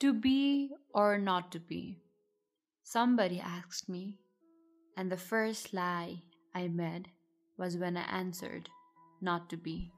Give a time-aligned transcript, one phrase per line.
[0.00, 1.98] To be or not to be?
[2.84, 4.20] Somebody asked me,
[4.96, 6.22] and the first lie
[6.54, 7.10] I made
[7.56, 8.68] was when I answered,
[9.20, 9.90] not to be.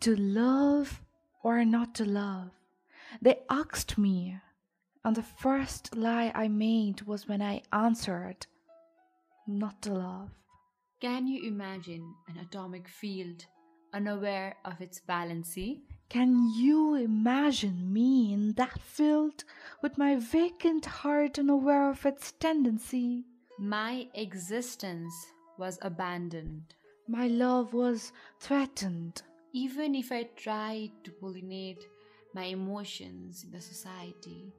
[0.00, 1.02] To love
[1.42, 2.50] or not to love?
[3.20, 4.38] They asked me,
[5.04, 8.46] and the first lie I made was when I answered,
[9.48, 10.30] not to love.
[11.00, 13.44] Can you imagine an atomic field
[13.92, 15.80] unaware of its valency?
[16.08, 19.44] Can you imagine me in that field
[19.82, 23.24] with my vacant heart unaware of its tendency?
[23.58, 25.12] My existence
[25.58, 26.74] was abandoned.
[27.08, 29.20] My love was threatened.
[29.52, 31.84] Even if I tried to pollinate
[32.32, 34.54] my emotions in the society,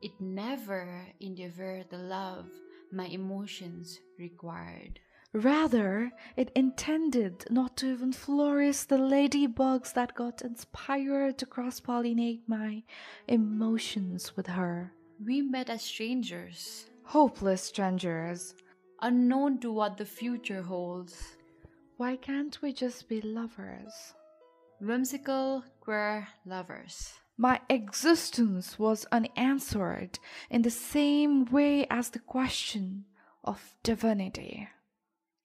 [0.00, 2.46] it never endeavored the love
[2.92, 5.00] my emotions required.
[5.34, 12.42] Rather, it intended not to even flourish the ladybugs that got inspired to cross pollinate
[12.46, 12.84] my
[13.26, 14.92] emotions with her.
[15.24, 18.54] We met as strangers, Hopeless strangers.
[19.02, 21.36] unknown to what the future holds.
[21.96, 24.14] Why can't we just be lovers?
[24.80, 27.12] Whimsical, queer lovers.
[27.36, 33.04] My existence was unanswered in the same way as the question
[33.42, 34.68] of divinity.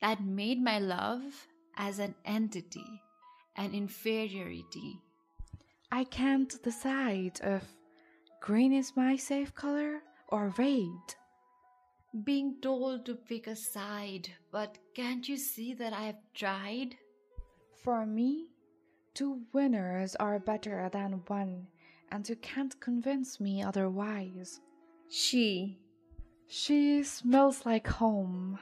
[0.02, 3.02] That made my love as an entity,
[3.56, 5.02] an inferiority.
[5.92, 7.64] I can't decide if
[8.42, 11.16] green is my safe color or red.
[12.24, 16.96] Being told to pick a side, but can't you see that I have tried?
[17.84, 18.48] For me,
[19.14, 21.68] two winners are better than one,
[22.12, 24.60] and you can't convince me otherwise.
[25.10, 25.80] She.
[26.48, 28.60] She smells like home.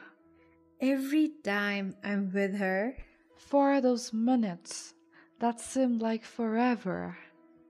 [0.80, 2.98] Every time I'm with her,
[3.38, 4.94] For those minutes
[5.40, 7.18] that seemed like forever,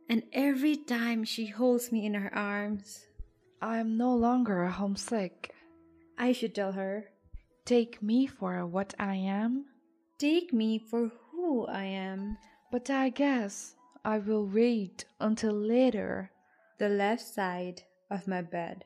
[0.09, 3.05] and every time she holds me in her arms,
[3.61, 5.53] I am no longer homesick.
[6.17, 7.05] I should tell her,
[7.65, 9.65] Take me for what I am,
[10.17, 12.37] Take me for who I am.
[12.71, 16.31] but I guess I will wait until later.
[16.79, 18.85] The left side of my bed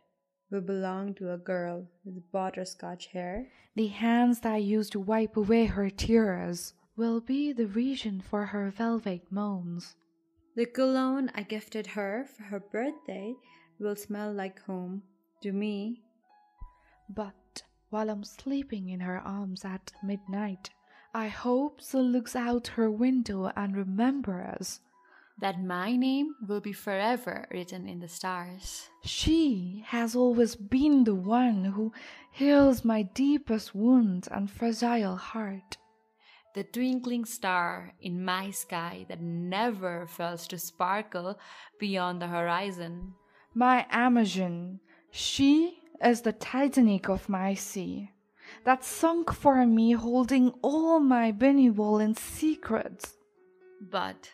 [0.51, 3.47] will belong to a girl with butterscotch hair.
[3.75, 8.47] The hands that I used to wipe away her tears will be the region for
[8.47, 9.95] her velvet moans.
[10.55, 13.33] The cologne I gifted her for her birthday
[13.79, 15.03] will smell like home
[15.41, 16.01] to me.
[17.09, 20.69] But while I'm sleeping in her arms at midnight,
[21.13, 24.81] I hope she looks out her window and remembers
[25.41, 28.89] That my name will be forever written in the stars.
[29.03, 31.91] she has always been the one who
[32.31, 35.77] heals my deepest wound and fragile heart.
[36.53, 41.39] The twinkling star in my sky that never fails to sparkle
[41.79, 43.15] beyond the horizon.
[43.55, 48.11] My Amazon, she is the Titanic of my sea,
[48.63, 53.15] that sunk for me holding all my benevolent secrets.
[53.79, 54.29] But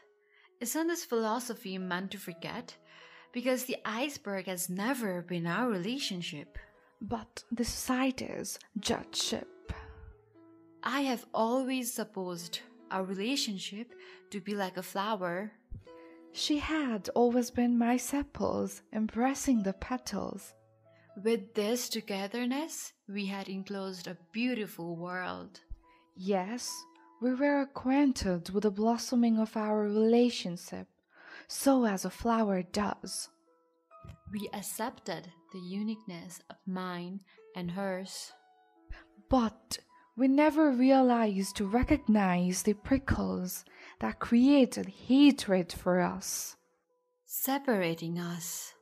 [0.60, 2.76] isn't this philosophy meant to forget?
[3.32, 6.58] Because the iceberg has never been our relationship.
[7.02, 9.74] But the society's judgeship.
[10.84, 13.94] I have always supposed our relationship
[14.32, 15.52] to be like a flower.
[16.32, 20.54] She had always been my sepals, embracing the petals.
[21.24, 25.60] With this togetherness, we had enclosed a beautiful world.
[26.16, 26.72] Yes,
[27.22, 30.88] we were acquainted with the blossoming of our relationship,
[31.48, 33.30] so as a flower does.
[34.32, 37.22] We accepted the uniqueness of mine
[37.56, 38.34] and hers.
[39.30, 39.80] But
[40.16, 43.64] we never realized to recognize the prickles
[44.00, 46.56] that created hatred for us.
[47.30, 48.74] separating us.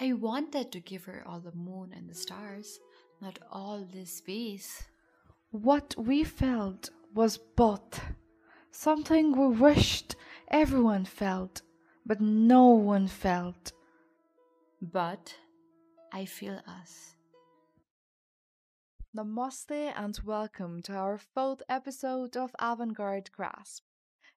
[0.00, 2.78] I wanted to give her all the moon and the stars,
[3.20, 4.84] not all this space.
[5.50, 8.00] What we felt was both
[8.70, 10.16] something we wished
[10.48, 11.60] everyone felt,
[12.06, 13.72] but no one felt.
[14.80, 15.36] But
[16.12, 17.16] I feel us.
[19.14, 23.84] Namaste and welcome to our fourth episode of Avant Garde Grasp.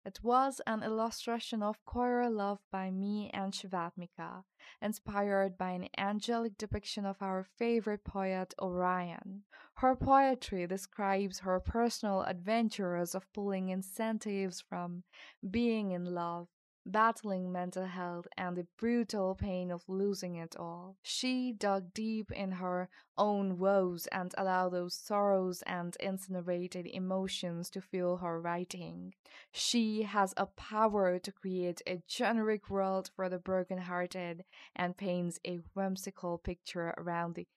[0.05, 4.43] It was an illustration of choral love by me and Shivatmika,
[4.79, 9.45] inspired by an angelic depiction of our favorite poet Orion.
[9.77, 15.03] Her poetry describes her personal adventures of pulling incentives from
[15.49, 16.49] being in love,
[16.85, 20.97] battling mental health and the brutal pain of losing it all.
[21.01, 27.81] She dug deep in her own woes and allowed those sorrows and incinerated emotions to
[27.81, 29.13] fuel her writing.
[29.51, 34.43] She has a power to create a generic world for the broken-hearted
[34.75, 37.47] and paints a whimsical picture around the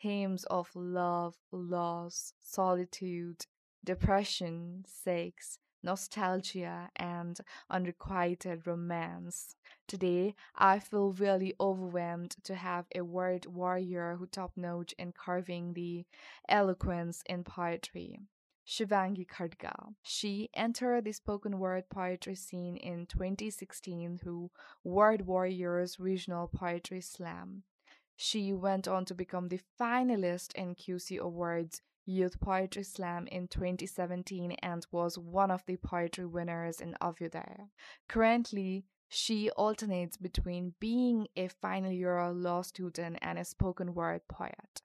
[0.00, 3.46] themes of love, loss, solitude,
[3.84, 7.40] depression, sex, nostalgia, and
[7.70, 9.54] unrequited romance.
[9.86, 15.72] Today, I feel really overwhelmed to have a word warrior who top notch in carving
[15.72, 16.04] the
[16.48, 18.18] eloquence in poetry.
[18.66, 19.94] Shivangi Khadga.
[20.02, 24.50] She entered the spoken word poetry scene in 2016 through
[24.82, 27.62] Word Warriors Regional Poetry Slam.
[28.16, 34.52] She went on to become the finalist in QC Awards Youth Poetry Slam in 2017
[34.62, 37.68] and was one of the poetry winners in Avyodaya.
[38.08, 44.82] Currently, she alternates between being a final year law student and a spoken word poet.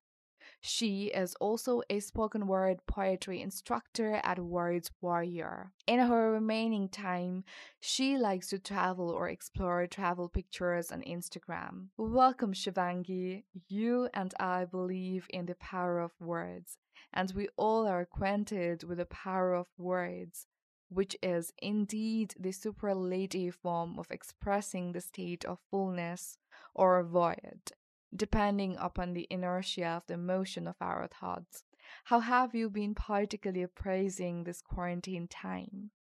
[0.64, 5.72] She is also a spoken word poetry instructor at Words Warrior.
[5.88, 7.46] In her remaining time,
[7.80, 11.88] she likes to travel or explore travel pictures on Instagram.
[11.98, 13.44] Welcome, Shivangi.
[13.70, 16.78] You and I believe in the power of words,
[17.14, 20.48] and we all are acquainted with the power of words
[20.90, 26.38] which is indeed the superlative form of expressing the state of fullness
[26.76, 27.72] or void
[28.16, 31.64] depending upon the inertia of the motion of our thoughts.
[32.06, 35.92] How have you been poetically appraising this quarantine time?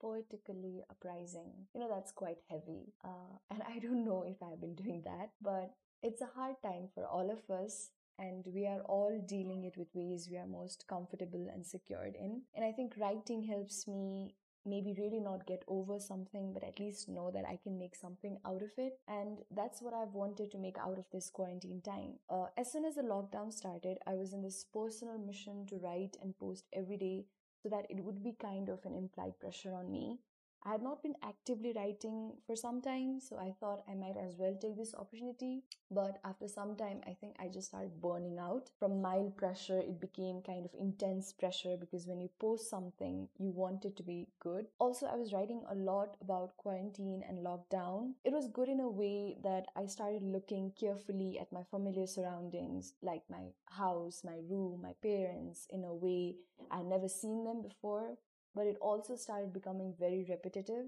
[0.00, 1.66] Poetically uprising.
[1.74, 2.92] You know, that's quite heavy.
[3.04, 6.88] Uh, and I don't know if I've been doing that, but it's a hard time
[6.94, 7.90] for all of us.
[8.18, 12.42] And we are all dealing it with ways we are most comfortable and secured in.
[12.54, 17.08] And I think writing helps me maybe really not get over something, but at least
[17.08, 18.92] know that I can make something out of it.
[19.08, 22.14] And that's what I've wanted to make out of this quarantine time.
[22.30, 26.16] Uh, as soon as the lockdown started, I was in this personal mission to write
[26.22, 27.24] and post every day
[27.62, 30.18] so that it would be kind of an implied pressure on me.
[30.64, 34.36] I had not been actively writing for some time, so I thought I might as
[34.38, 35.64] well take this opportunity.
[35.90, 38.70] But after some time, I think I just started burning out.
[38.78, 43.50] From mild pressure, it became kind of intense pressure because when you post something, you
[43.50, 44.66] want it to be good.
[44.78, 48.12] Also, I was writing a lot about quarantine and lockdown.
[48.24, 52.94] It was good in a way that I started looking carefully at my familiar surroundings,
[53.02, 56.36] like my house, my room, my parents, in a way
[56.70, 58.16] I'd never seen them before
[58.54, 60.86] but it also started becoming very repetitive.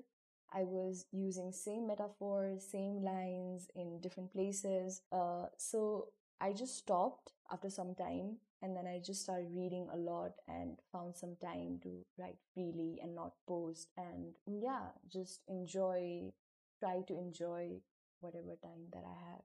[0.53, 5.03] I was using same metaphors, same lines in different places.
[5.11, 6.09] Uh, so
[6.41, 10.79] I just stopped after some time and then I just started reading a lot and
[10.93, 13.89] found some time to write freely and not post.
[13.97, 16.33] And yeah, just enjoy,
[16.81, 17.81] try to enjoy
[18.21, 19.43] whatever time that I have.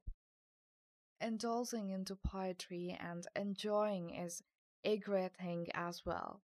[1.21, 4.41] Indulging into poetry and enjoying is
[4.85, 6.41] a great thing as well.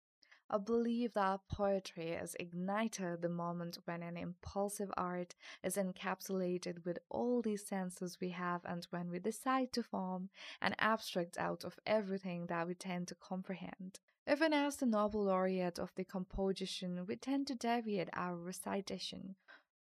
[0.51, 6.97] I believe that poetry is ignited the moment when an impulsive art is encapsulated with
[7.07, 10.29] all these senses we have and when we decide to form
[10.59, 13.99] an abstract out of everything that we tend to comprehend.
[14.27, 19.35] Even as the Nobel laureate of the composition, we tend to deviate our recitation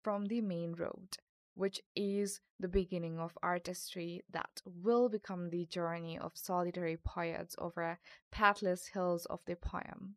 [0.03, 1.19] from the main road,
[1.55, 7.99] which is the beginning of artistry that will become the journey of solitary poets over
[8.31, 10.17] pathless hills of the poem.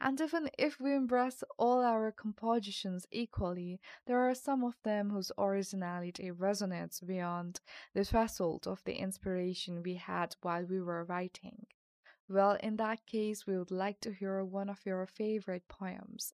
[0.00, 5.32] And even if we embrace all our compositions equally, there are some of them whose
[5.38, 7.60] originality resonates beyond
[7.94, 11.66] the threshold of the inspiration we had while we were writing.
[12.28, 16.34] Well, in that case, we would like to hear one of your favorite poems.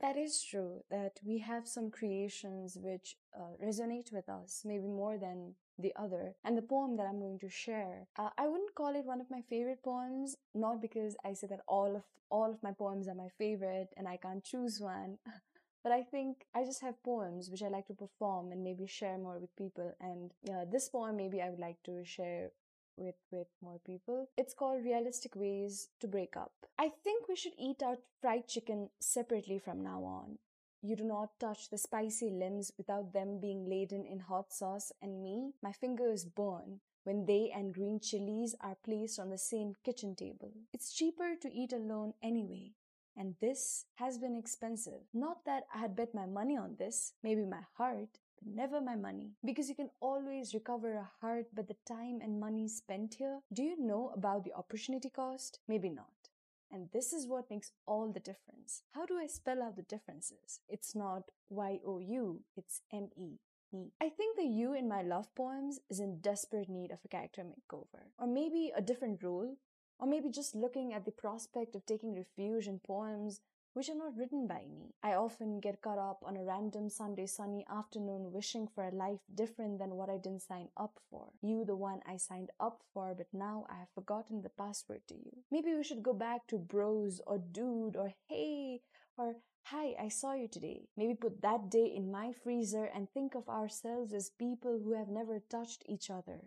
[0.00, 5.18] That is true, that we have some creations which uh, resonate with us, maybe more
[5.18, 6.34] than the other.
[6.42, 9.30] And the poem that I'm going to share, uh, I wouldn't call it one of
[9.30, 13.14] my favorite poems, not because I say that all of all of my poems are
[13.14, 15.18] my favorite and I can't choose one.
[15.82, 19.16] But I think I just have poems which I like to perform and maybe share
[19.16, 19.92] more with people.
[20.00, 22.50] And uh, this poem, maybe I would like to share
[23.00, 24.28] with with more people.
[24.36, 26.52] It's called Realistic Ways to Break Up.
[26.78, 30.38] I think we should eat our fried chicken separately from now on.
[30.82, 35.22] You do not touch the spicy limbs without them being laden in hot sauce, and
[35.22, 40.14] me, my fingers burn when they and green chilies are placed on the same kitchen
[40.14, 40.52] table.
[40.72, 42.72] It's cheaper to eat alone anyway.
[43.16, 45.02] And this has been expensive.
[45.12, 49.32] Not that I had bet my money on this, maybe my heart, never my money.
[49.44, 53.62] Because you can always recover a heart, but the time and money spent here, do
[53.62, 55.60] you know about the opportunity cost?
[55.68, 56.06] Maybe not.
[56.72, 58.82] And this is what makes all the difference.
[58.94, 60.60] How do I spell out the differences?
[60.68, 63.38] It's not Y O U, it's M E.
[64.00, 67.44] I think the you in my love poems is in desperate need of a character
[67.44, 69.56] makeover, or maybe a different role,
[70.00, 73.40] or maybe just looking at the prospect of taking refuge in poems
[73.74, 74.94] which are not written by me.
[75.02, 79.20] I often get caught up on a random Sunday sunny afternoon wishing for a life
[79.34, 81.28] different than what I didn't sign up for.
[81.40, 85.14] You, the one I signed up for, but now I have forgotten the password to
[85.14, 85.32] you.
[85.50, 88.80] Maybe we should go back to bros or dude or hey
[89.16, 90.88] or Hi, I saw you today.
[90.96, 95.08] Maybe put that day in my freezer and think of ourselves as people who have
[95.08, 96.40] never touched each other.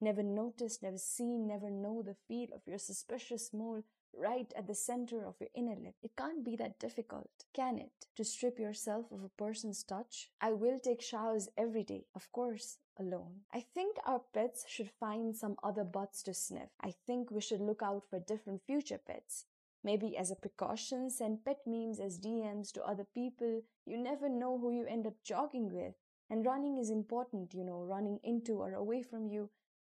[0.00, 3.82] Never noticed, never seen, never know the feel of your suspicious mole
[4.16, 5.94] right at the center of your inner lip.
[6.02, 8.06] It can't be that difficult, can it?
[8.16, 10.30] To strip yourself of a person's touch?
[10.40, 13.40] I will take showers every day, of course, alone.
[13.52, 16.70] I think our pets should find some other butts to sniff.
[16.80, 19.46] I think we should look out for different future pets.
[19.82, 23.62] Maybe as a precaution, send pet memes as DMs to other people.
[23.86, 25.94] You never know who you end up jogging with.
[26.28, 29.50] And running is important, you know, running into or away from you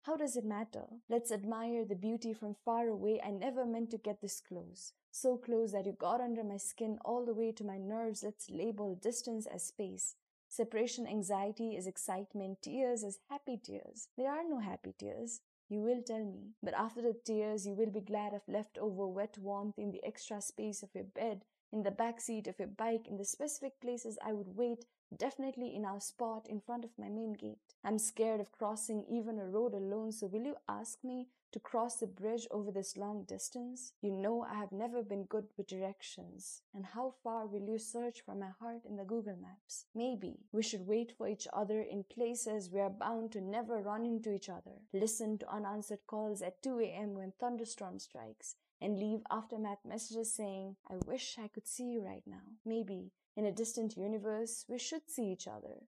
[0.08, 0.86] how does it matter?
[1.10, 3.20] Let's admire the beauty from far away.
[3.22, 4.94] I never meant to get this close.
[5.12, 8.24] So close that you got under my skin all the way to my nerves.
[8.24, 10.16] Let's label distance as space.
[10.48, 14.08] Separation anxiety is excitement, tears as happy tears.
[14.18, 15.42] There are no happy tears.
[15.68, 16.54] You will tell me.
[16.64, 20.40] But after the tears, you will be glad of leftover wet warmth in the extra
[20.40, 24.18] space of your bed, in the back seat of your bike, in the specific places
[24.26, 24.86] I would wait
[25.16, 27.76] definitely in our spot in front of my main gate.
[27.84, 31.96] I'm scared of crossing even a road alone, so will you ask me to cross
[31.96, 33.94] the bridge over this long distance?
[34.02, 36.62] You know I have never been good with directions.
[36.74, 39.86] And how far will you search for my heart in the Google Maps?
[39.96, 44.06] Maybe we should wait for each other in places we are bound to never run
[44.06, 44.82] into each other.
[44.94, 47.14] Listen to unanswered calls at 2 a.m.
[47.14, 52.24] when thunderstorm strikes and leave aftermath messages saying, I wish I could see you right
[52.28, 52.54] now.
[52.66, 55.84] Maybe in a distant universe, we should see each other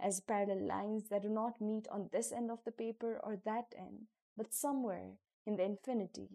[0.00, 3.74] as parallel lines that do not meet on this end of the paper or that
[3.76, 4.06] end,
[4.36, 6.28] but somewhere in the infinity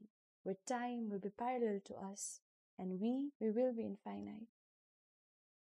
[0.43, 2.41] where time will be parallel to us
[2.77, 4.47] and we, we will be infinite.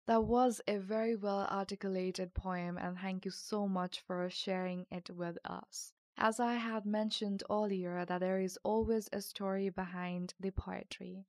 [0.08, 5.10] That was a very well articulated poem, and thank you so much for sharing it
[5.10, 5.94] with us.
[6.18, 11.26] As I had mentioned earlier, that there is always a story behind the poetry.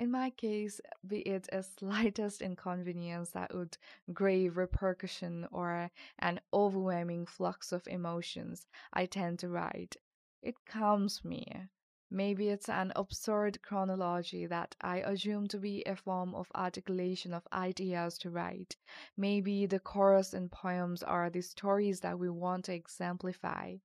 [0.00, 3.76] In my case, be it a slightest inconvenience that would
[4.14, 9.98] grave repercussion or an overwhelming flux of emotions, I tend to write.
[10.40, 11.68] It calms me.
[12.10, 17.46] Maybe it's an absurd chronology that I assume to be a form of articulation of
[17.52, 18.78] ideas to write.
[19.18, 23.76] Maybe the chorus in poems are the stories that we want to exemplify.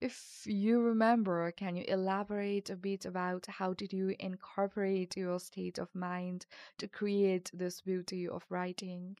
[0.00, 5.78] If you remember, can you elaborate a bit about how did you incorporate your state
[5.78, 6.44] of mind
[6.78, 9.16] to create this beauty of writing?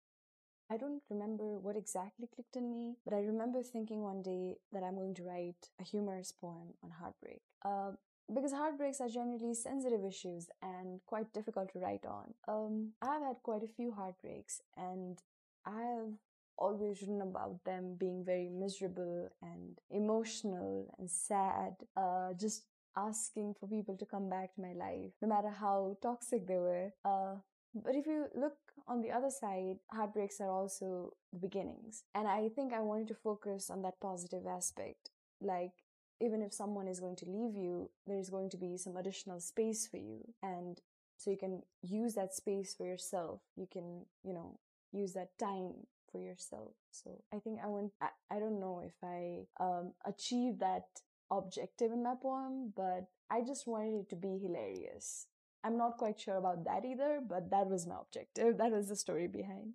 [0.70, 4.82] I don't remember what exactly clicked in me, but I remember thinking one day that
[4.82, 7.40] I'm going to write a humorous poem on heartbreak.
[7.64, 7.92] Uh,
[8.34, 12.34] because heartbreaks are generally sensitive issues and quite difficult to write on.
[12.48, 15.22] Um, I've had quite a few heartbreaks, and
[15.64, 16.12] I have
[16.58, 22.64] always written about them being very miserable and emotional and sad, uh, just
[22.96, 26.92] asking for people to come back to my life, no matter how toxic they were.
[27.04, 27.34] Uh,
[27.74, 28.56] but if you look
[28.88, 32.04] on the other side, heartbreaks are also the beginnings.
[32.14, 35.10] And I think I wanted to focus on that positive aspect.
[35.40, 35.72] Like,
[36.20, 39.40] even if someone is going to leave you, there is going to be some additional
[39.40, 40.32] space for you.
[40.42, 40.80] And
[41.18, 43.40] so you can use that space for yourself.
[43.56, 44.58] You can, you know,
[44.92, 45.74] use that time
[46.10, 46.72] for yourself.
[46.90, 50.86] So I think I want, I, I don't know if I um, achieved that
[51.30, 55.26] objective in my poem, but I just wanted it to be hilarious.
[55.64, 58.58] I'm not quite sure about that either, but that was my objective.
[58.58, 59.74] That was the story behind.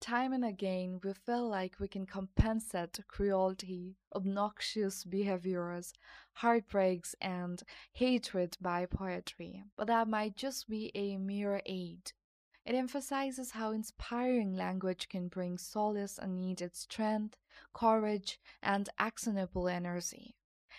[0.00, 5.92] Time and again, we feel like we can compensate cruelty, obnoxious behaviors,
[6.32, 12.12] heartbreaks, and hatred by poetry, but that might just be a mere aid.
[12.70, 17.36] It emphasizes how inspiring language can bring solace and needed strength,
[17.74, 20.36] courage, and actionable energy.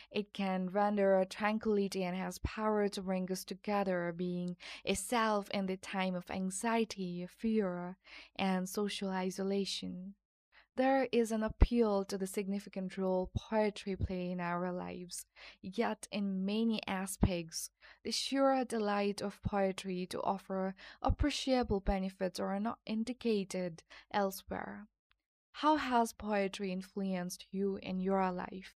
[0.10, 4.56] It can render tranquility and has power to bring us together, being
[4.86, 7.98] a self in the time of anxiety, fear,
[8.38, 10.16] and social isolation.
[10.78, 15.26] There is an appeal to the significant role poetry plays in our lives,
[15.62, 17.70] yet in many aspects,
[18.04, 24.88] the sure delight of poetry to offer appreciable benefits are not indicated elsewhere.
[25.54, 28.74] How has poetry influenced you in your life?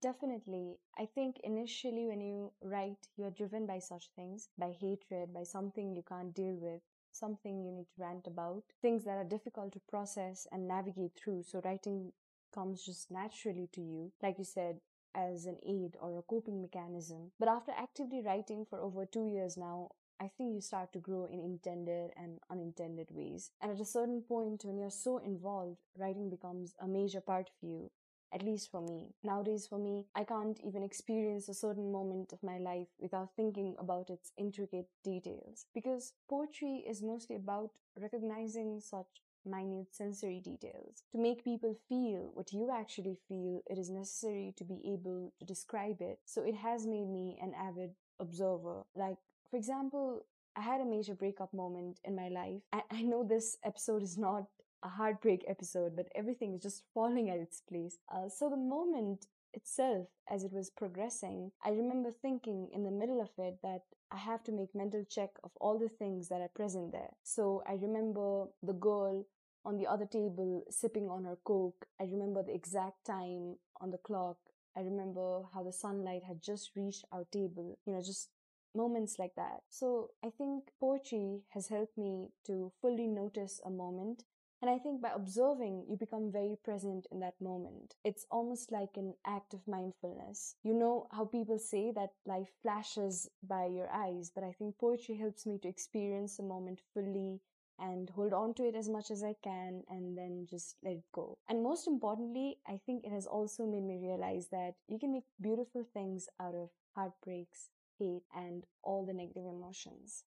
[0.00, 0.78] Definitely.
[0.96, 5.42] I think initially when you write, you are driven by such things, by hatred, by
[5.42, 6.80] something you can't deal with,
[7.18, 11.42] something you need to rant about, things that are difficult to process and navigate through.
[11.42, 12.12] So writing
[12.54, 14.12] comes just naturally to you.
[14.22, 14.80] Like you said,
[15.14, 17.32] as an aid or a coping mechanism.
[17.38, 21.26] But after actively writing for over two years now, I think you start to grow
[21.26, 23.50] in intended and unintended ways.
[23.60, 27.68] And at a certain point, when you're so involved, writing becomes a major part of
[27.68, 27.90] you
[28.32, 29.14] at least for me.
[29.22, 33.74] Nowadays, for me, I can't even experience a certain moment of my life without thinking
[33.78, 35.66] about its intricate details.
[35.74, 37.70] Because poetry is mostly about
[38.00, 41.04] recognizing such minute sensory details.
[41.12, 45.44] To make people feel what you actually feel, it is necessary to be able to
[45.44, 46.20] describe it.
[46.24, 48.84] So it has made me an avid observer.
[48.94, 49.16] Like,
[49.50, 50.24] for example,
[50.56, 52.62] I had a major breakup moment in my life.
[52.72, 54.46] I, I know this episode is not
[54.82, 57.98] a heartbreak episode, but everything is just falling at its place.
[58.12, 63.20] Uh, so the moment itself, as it was progressing, I remember thinking in the middle
[63.20, 66.48] of it that I have to make mental check of all the things that are
[66.54, 67.10] present there.
[67.22, 69.26] So I remember the girl
[69.64, 71.86] on the other table sipping on her coke.
[72.00, 74.38] I remember the exact time on the clock.
[74.76, 77.78] I remember how the sunlight had just reached our table.
[77.84, 78.30] You know, just
[78.74, 79.62] moments like that.
[79.68, 84.24] So I think poetry has helped me to fully notice a moment
[84.60, 87.94] and I think by observing, you become very present in that moment.
[88.04, 90.56] It's almost like an act of mindfulness.
[90.64, 95.16] You know how people say that life flashes by your eyes, but I think poetry
[95.16, 97.40] helps me to experience a moment fully
[97.78, 101.04] and hold on to it as much as I can and then just let it
[101.12, 101.38] go.
[101.48, 105.24] And most importantly, I think it has also made me realize that you can make
[105.40, 110.24] beautiful things out of heartbreaks, hate, and all the negative emotions.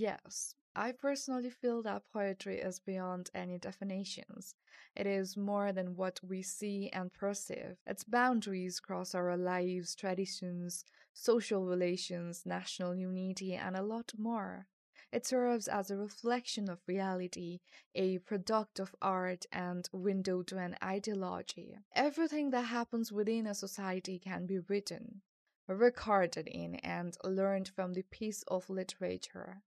[0.00, 4.54] Yes, I personally feel that poetry is beyond any definitions.
[4.94, 7.78] It is more than what we see and perceive.
[7.84, 14.68] Its boundaries cross our lives, traditions, social relations, national unity, and a lot more.
[15.10, 17.58] It serves as a reflection of reality,
[17.96, 21.76] a product of art, and window to an ideology.
[21.96, 25.22] Everything that happens within a society can be written,
[25.66, 29.64] recorded in, and learned from the piece of literature.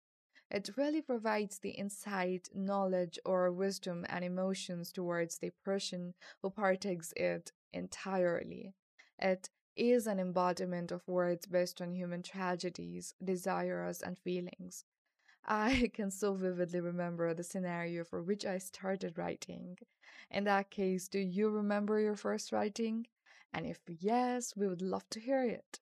[0.52, 7.12] It really provides the insight, knowledge, or wisdom and emotions towards the person who partakes
[7.16, 8.76] it entirely.
[9.18, 14.86] It is an embodiment of words based on human tragedies, desires, and feelings.
[15.46, 19.78] I can so vividly remember the scenario for which I started writing.
[20.30, 23.08] In that case, do you remember your first writing?
[23.54, 25.80] And if yes, we would love to hear it.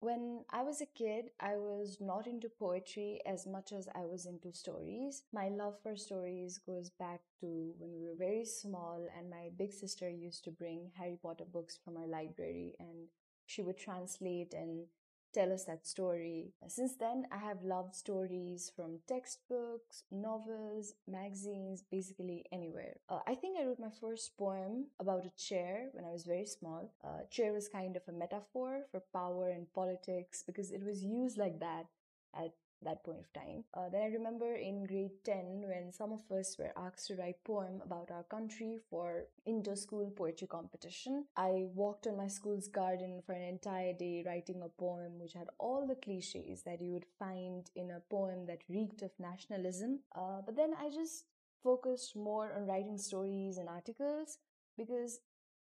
[0.00, 4.24] When I was a kid, I was not into poetry as much as I was
[4.26, 5.24] into stories.
[5.32, 9.72] My love for stories goes back to when we were very small, and my big
[9.72, 13.08] sister used to bring Harry Potter books from our library, and
[13.46, 14.86] she would translate and
[15.32, 16.52] tell us that story.
[16.68, 22.96] Since then, I have loved stories from textbooks, novels, magazines, basically anywhere.
[23.08, 26.46] Uh, I think I wrote my first poem about a chair when I was very
[26.46, 26.92] small.
[27.04, 31.38] Uh, chair was kind of a metaphor for power and politics because it was used
[31.38, 31.86] like that
[32.34, 33.64] at that point of time.
[33.74, 37.44] Uh, then I remember in grade 10 when some of us were asked to write
[37.44, 41.24] poem about our country for inter-school poetry competition.
[41.36, 45.48] I walked on my school's garden for an entire day writing a poem which had
[45.58, 50.00] all the cliches that you would find in a poem that reeked of nationalism.
[50.14, 51.24] Uh, but then I just
[51.62, 54.38] focused more on writing stories and articles
[54.76, 55.20] because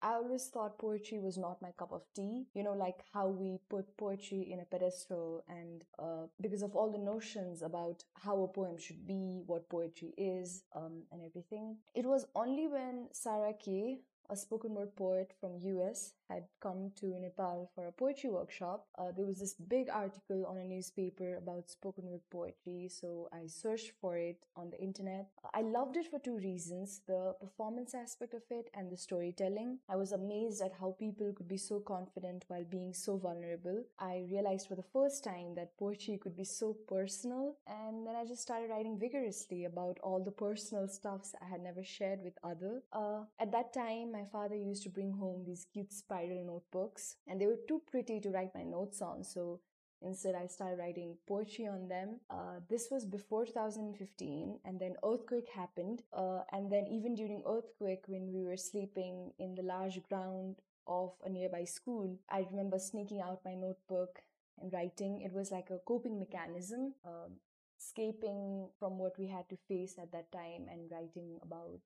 [0.04, 2.46] I always thought poetry was not my cup of tea.
[2.54, 6.92] You know, like how we put poetry in a pedestal, and uh, because of all
[6.92, 11.78] the notions about how a poem should be, what poetry is, um, and everything.
[11.96, 14.02] It was only when Sarah Kay,
[14.34, 18.88] a spoken word poet from US had come to Nepal for a poetry workshop.
[18.98, 23.46] Uh, there was this big article on a newspaper about spoken word poetry, so I
[23.46, 25.28] searched for it on the internet.
[25.54, 29.78] I loved it for two reasons the performance aspect of it and the storytelling.
[29.88, 33.84] I was amazed at how people could be so confident while being so vulnerable.
[34.00, 38.26] I realized for the first time that poetry could be so personal, and then I
[38.26, 42.82] just started writing vigorously about all the personal stuffs I had never shared with other.
[42.92, 47.40] Uh, at that time, my father used to bring home these cute spiral notebooks, and
[47.40, 49.60] they were too pretty to write my notes on, so
[50.06, 52.20] Instead, I started writing poetry on them.
[52.30, 56.04] Uh, this was before 2015, and then earthquake happened.
[56.12, 60.58] Uh, and then even during earthquake, when we were sleeping in the large ground
[60.88, 64.20] of a nearby school, I remember sneaking out my notebook
[64.60, 65.22] and writing.
[65.22, 67.40] It was like a coping mechanism, um,
[67.80, 71.80] escaping from what we had to face at that time and writing about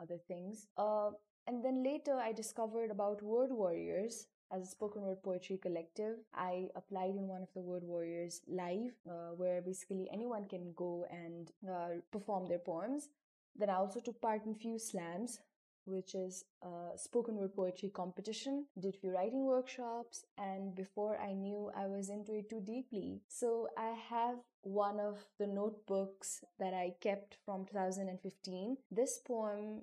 [0.00, 0.66] other things.
[0.76, 1.10] Uh,
[1.46, 4.26] and then later, I discovered about word warriors.
[4.50, 6.16] as a spoken word poetry collective.
[6.34, 11.04] I applied in one of the Word Warriors live, uh, where basically anyone can go
[11.10, 13.08] and uh, perform their poems.
[13.54, 15.40] Then I also took part in few slams,
[15.88, 21.70] which is a spoken word poetry competition, did few writing workshops, and before I knew
[21.76, 23.22] I was into it too deeply.
[23.28, 28.76] So I have one of the notebooks that I kept from 2015.
[28.90, 29.82] This poem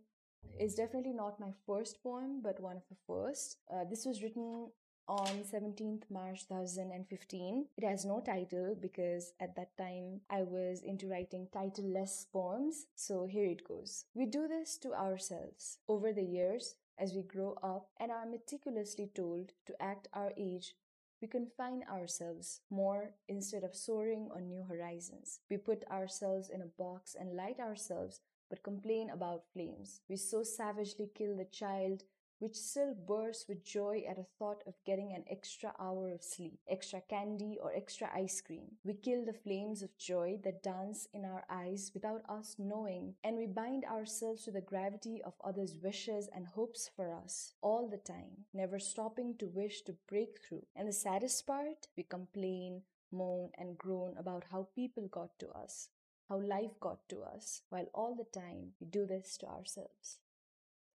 [0.60, 3.58] is definitely not my first poem, but one of the first.
[3.72, 4.70] Uh, this was written
[5.08, 7.66] on 17th March 2015.
[7.78, 12.88] It has no title because at that time I was into writing titleless poems.
[12.96, 14.06] So here it goes.
[14.14, 15.78] We do this to ourselves.
[15.88, 20.76] Over the years, as we grow up and are meticulously told to act our age,
[21.22, 25.40] we confine ourselves more instead of soaring on new horizons.
[25.50, 30.02] We put ourselves in a box and light ourselves but complain about flames.
[30.08, 32.04] We so savagely kill the child
[32.40, 36.60] which still bursts with joy at a thought of getting an extra hour of sleep,
[36.70, 38.66] extra candy, or extra ice cream.
[38.84, 43.38] We kill the flames of joy that dance in our eyes without us knowing, and
[43.38, 47.98] we bind ourselves to the gravity of others' wishes and hopes for us all the
[47.98, 50.66] time, never stopping to wish to break through.
[50.76, 55.90] And the saddest part, we complain, moan, and groan about how people got to us,
[56.30, 60.20] how life got to us, while all the time we do this to ourselves.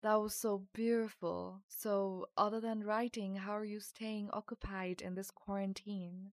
[0.01, 1.61] That was so beautiful.
[1.67, 6.31] So, other than writing, how are you staying occupied in this quarantine?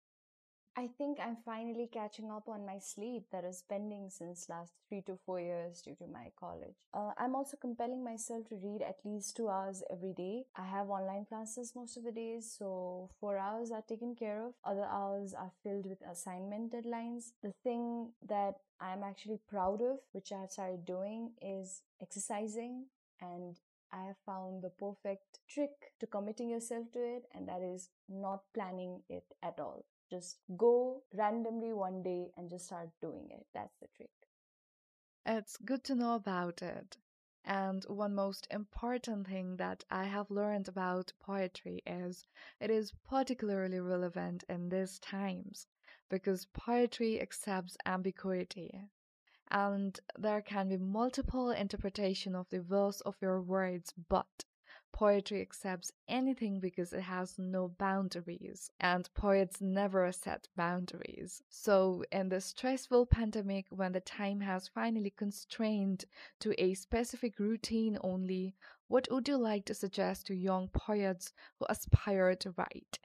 [0.78, 5.02] I think I'm finally catching up on my sleep that is pending since last three
[5.04, 6.76] to four years due to my college.
[6.94, 10.44] Uh, I'm also compelling myself to read at least two hours every day.
[10.56, 14.54] I have online classes most of the days, so four hours are taken care of.
[14.66, 17.32] Other hours are filled with assignment deadlines.
[17.42, 22.88] The thing that I'm actually proud of, which I've started doing, is exercising
[23.22, 23.60] and
[23.92, 28.44] I have found the perfect trick to committing yourself to it, and that is not
[28.54, 29.86] planning it at all.
[30.10, 33.46] Just go randomly one day and just start doing it.
[33.54, 34.12] That's the trick.
[35.26, 36.98] It's good to know about it.
[37.44, 42.26] And one most important thing that I have learned about poetry is
[42.60, 45.68] it is particularly relevant in these times
[46.10, 48.90] because poetry accepts ambiguity
[49.52, 54.46] and there can be multiple interpretation of the verse of your words but
[54.96, 61.44] poetry accepts anything because it has no boundaries and poets never set boundaries.
[61.50, 66.06] So in the stressful pandemic when the time has finally constrained
[66.40, 68.56] to a specific routine only
[68.88, 73.00] what would you like to suggest to young poets who aspire to write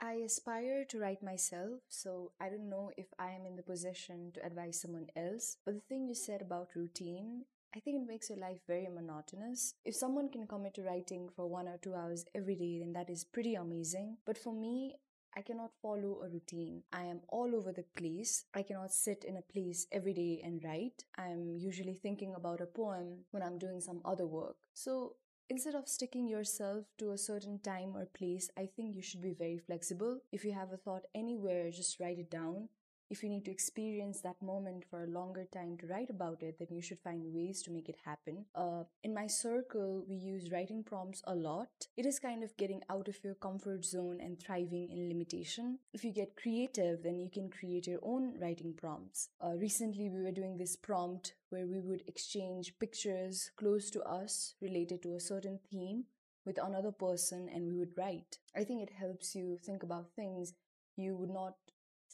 [0.00, 4.30] I aspire to write myself, so I don't know if I am in the position
[4.34, 5.56] to advise someone else.
[5.64, 9.74] But the thing you said about routine, I think it makes your life very monotonous.
[9.84, 13.10] If someone can commit to writing for one or two hours every day, then that
[13.10, 14.18] is pretty amazing.
[14.24, 14.94] But for me,
[15.36, 16.84] I cannot follow a routine.
[16.92, 18.44] I am all over the place.
[18.54, 21.04] I cannot sit in a place every day and write.
[21.16, 24.56] I'm usually thinking about a poem when I'm doing some other work.
[24.74, 25.16] So
[25.50, 29.32] Instead of sticking yourself to a certain time or place, I think you should be
[29.34, 30.20] very flexible.
[30.30, 32.68] If you have a thought anywhere, just write it down.
[33.10, 36.58] If you need to experience that moment for a longer time to write about it,
[36.58, 38.44] then you should find ways to make it happen.
[38.54, 41.68] Uh, in my circle, we use writing prompts a lot.
[41.96, 45.78] It is kind of getting out of your comfort zone and thriving in limitation.
[45.94, 49.30] If you get creative, then you can create your own writing prompts.
[49.40, 54.54] Uh, recently, we were doing this prompt where we would exchange pictures close to us
[54.60, 56.04] related to a certain theme
[56.44, 58.38] with another person and we would write.
[58.54, 60.54] I think it helps you think about things
[60.96, 61.54] you would not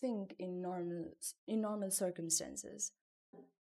[0.01, 1.05] think in normal
[1.47, 2.93] in normal circumstances.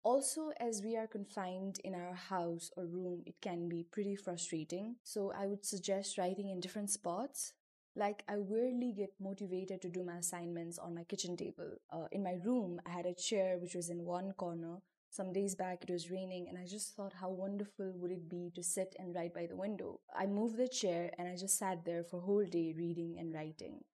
[0.04, 4.96] Also as we are confined in our house or room it can be pretty frustrating.
[5.04, 7.52] So i would suggest writing in different spots.
[7.96, 11.72] Like i rarely get motivated to do my assignments on my kitchen table.
[11.90, 14.76] Uh, in my room i had a chair which was in one corner.
[15.10, 18.50] Some days back it was raining and i just thought how wonderful would it be
[18.54, 20.00] to sit and write by the window?
[20.14, 23.84] I moved the chair and i just sat there for whole day reading and writing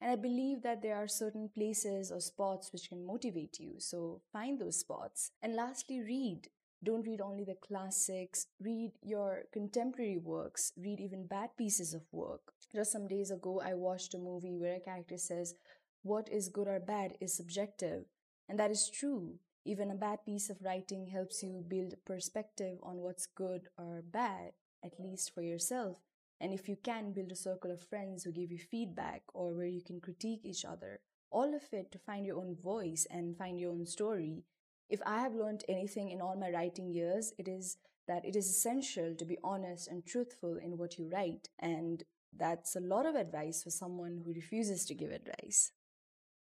[0.00, 3.74] and I believe that there are certain places or spots which can motivate you.
[3.78, 5.32] So find those spots.
[5.42, 6.48] And lastly, read.
[6.82, 12.54] Don't read only the classics, read your contemporary works, read even bad pieces of work.
[12.74, 15.54] Just some days ago, I watched a movie where a character says,
[16.02, 18.04] What is good or bad is subjective.
[18.48, 19.34] And that is true.
[19.66, 24.52] Even a bad piece of writing helps you build perspective on what's good or bad,
[24.82, 25.98] at least for yourself.
[26.40, 29.66] And if you can build a circle of friends who give you feedback or where
[29.66, 31.00] you can critique each other,
[31.30, 34.44] all of it to find your own voice and find your own story.
[34.88, 37.76] If I have learned anything in all my writing years, it is
[38.08, 41.48] that it is essential to be honest and truthful in what you write.
[41.58, 42.02] And
[42.36, 45.72] that's a lot of advice for someone who refuses to give advice.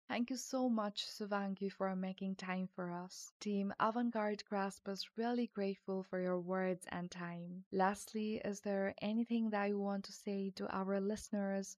[0.09, 3.31] Thank you so much, Shivangi, for making time for us.
[3.39, 7.63] Team Avantgarde Grasp is really grateful for your words and time.
[7.71, 11.77] Lastly, is there anything that you want to say to our listeners?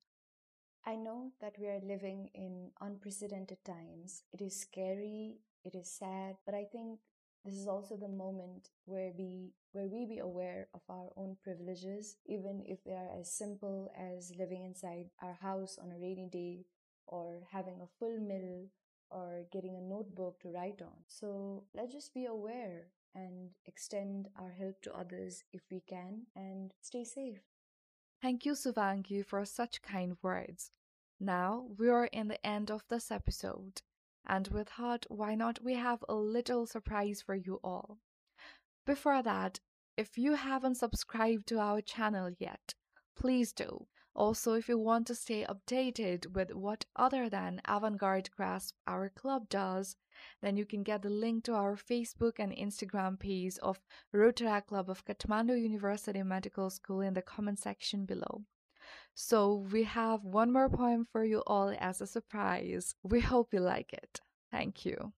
[0.86, 4.24] I know that we are living in unprecedented times.
[4.34, 7.00] It is scary, it is sad, but I think
[7.46, 12.18] this is also the moment where we where we be aware of our own privileges
[12.26, 16.66] even if they are as simple as living inside our house on a rainy day
[17.10, 18.68] or having a full meal
[19.12, 21.04] or getting a notebook to write on.
[21.08, 26.72] So let's just be aware and extend our help to others if we can and
[26.80, 27.42] stay safe.
[28.22, 30.72] Thank you, Shivangi, for such kind words.
[31.20, 33.82] Now we are in the end of this episode,
[34.26, 37.98] and with thought why not we have a little surprise for you all.
[38.86, 39.60] Before that,
[39.98, 42.76] if you haven't subscribed to our channel yet,
[43.18, 43.88] please do.
[44.16, 49.48] Also, if you want to stay updated with what other than Avant-Garde Grasp our club
[49.50, 49.96] does,
[50.42, 53.80] then you can get the link to our Facebook and Instagram page of
[54.14, 58.44] Rotaract Club of Kathmandu University Medical School in the comment section below.
[59.14, 62.96] So, we have one more poem for you all as a surprise.
[63.04, 64.22] We hope you like it.
[64.52, 65.14] Thank you.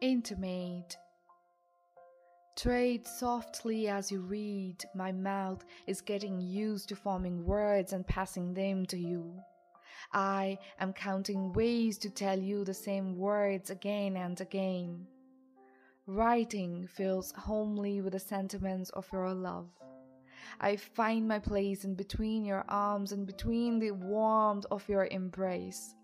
[0.00, 0.96] Intimate
[2.56, 8.52] Trade softly as you read, my mouth is getting used to forming words and passing
[8.52, 9.40] them to you.
[10.12, 15.06] I am counting ways to tell you the same words again and again.
[16.06, 19.68] Writing feels homely with the sentiments of your love.
[20.60, 25.94] I find my place in between your arms and between the warmth of your embrace.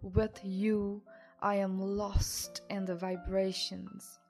[0.00, 1.02] With you,
[1.42, 4.20] I am lost in the vibrations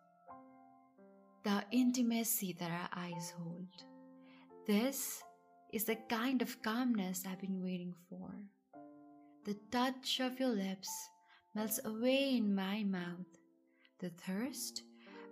[1.45, 3.85] the intimacy that our eyes hold.
[4.67, 5.23] This
[5.73, 8.31] is the kind of calmness I've been waiting for.
[9.45, 10.91] The touch of your lips
[11.55, 13.27] melts away in my mouth.
[14.01, 14.83] The thirst,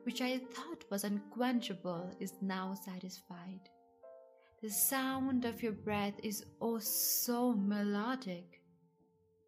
[0.05, 3.69] which I thought was unquenchable, is now satisfied.
[4.63, 8.63] The sound of your breath is oh so melodic.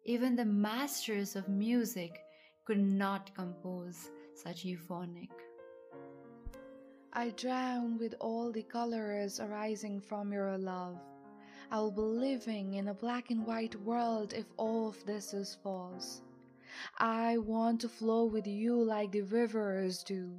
[0.05, 2.23] Even the masters of music
[2.65, 5.31] could not compose such euphonic.
[7.11, 10.99] I drown with all the colors arising from your love.
[11.71, 15.57] I will be living in a black and white world if all of this is
[15.63, 16.21] false.
[16.99, 20.31] I want to flow with you like the rivers do,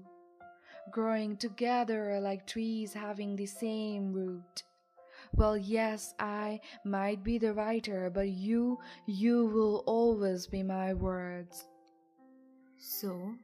[0.93, 4.63] growing together like trees having the same root.
[5.35, 11.67] Well, yes, I might be the writer, but you, you will always be my words.
[12.79, 13.35] So,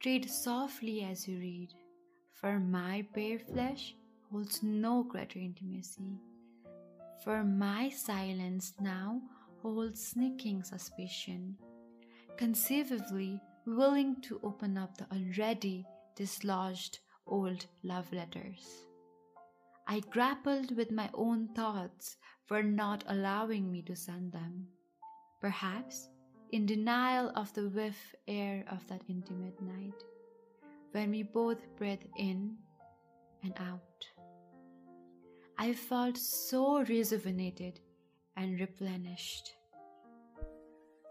[0.00, 1.74] tread softly as you read
[2.40, 3.94] for my bare flesh
[4.30, 6.18] holds no greater intimacy.
[7.24, 9.20] For my silence now
[9.60, 11.56] holds sneaking suspicion,
[12.36, 15.84] conceivably willing to open up the already
[16.16, 18.86] dislodged old love letters.
[19.88, 24.68] I grappled with my own thoughts for not allowing me to send them.
[25.40, 26.08] Perhaps
[26.52, 30.02] in denial of the whiff air of that intimate night
[30.92, 32.56] when we both breathed in
[33.42, 34.06] and out.
[35.58, 37.80] I felt so rejuvenated
[38.36, 39.52] and replenished.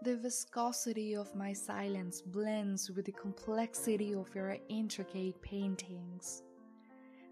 [0.02, 6.42] The viscosity of my silence blends with the complexity of your intricate paintings.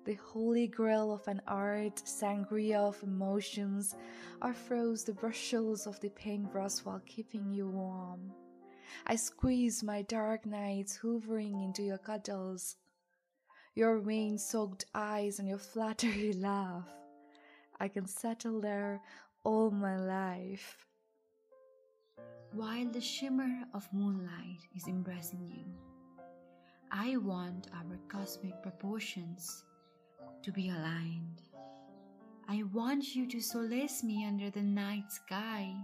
[0.04, 3.96] The holy grail of an art, sangria of emotions,
[4.42, 8.32] are froze the bristles of the paintbrush while keeping you warm.
[9.06, 12.76] I squeeze my dark nights hovering into your cuddles,
[13.74, 16.88] your rain soaked eyes and your flattery laugh.
[17.78, 19.00] I can settle there
[19.44, 20.86] all my life.
[22.52, 25.64] While the shimmer of moonlight is embracing you,
[26.90, 29.64] I want our cosmic proportions
[30.42, 31.42] to be aligned.
[32.48, 35.74] I want you to solace me under the night sky,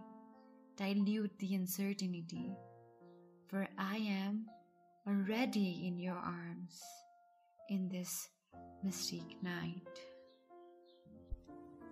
[0.77, 2.57] dilute the uncertainty
[3.53, 4.47] for I am
[5.07, 6.81] already in your arms
[7.69, 8.31] in this
[8.83, 10.01] mystic night.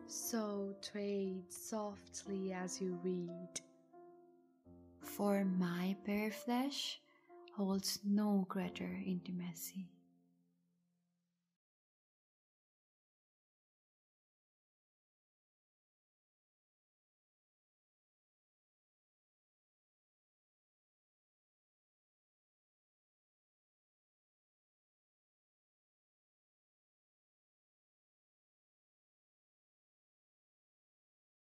[0.07, 3.61] So trade softly as you read.
[5.03, 6.99] For my bare flesh
[7.55, 9.91] holds no greater intimacy.